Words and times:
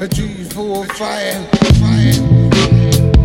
a 0.00 0.06
trees 0.06 0.52
full 0.52 0.82
of 0.82 0.88
fire, 0.92 1.44
fire. 1.80 3.17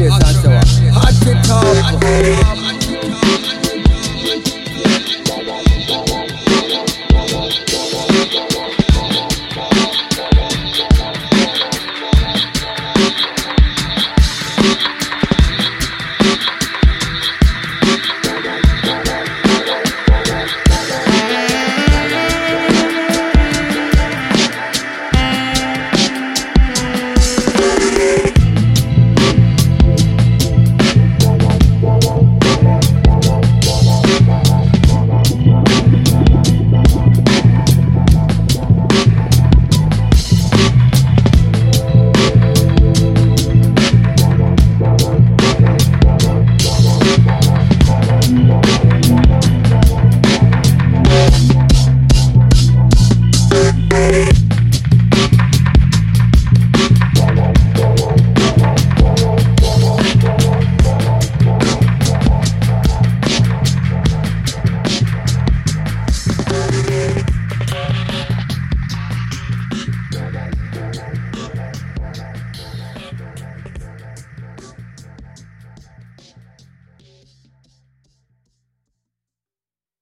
Ashley 0.00 0.32
Sancho. 0.32 0.90
Hot 0.92 1.12
to 1.24 1.34
talk. 1.42 2.59